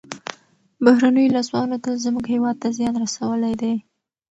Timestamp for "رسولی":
3.03-3.53